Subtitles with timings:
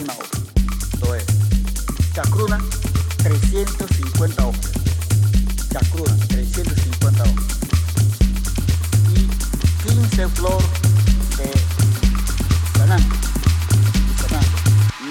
[0.00, 0.26] última obra.
[0.92, 1.24] Esto es
[2.14, 2.58] Chacruna
[3.22, 4.70] 350 obras.
[5.70, 7.44] Chacruna 350 obras.
[9.14, 10.62] Y 15 flor
[11.36, 11.50] de
[12.72, 13.14] Fernando.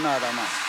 [0.02, 0.69] Nada más.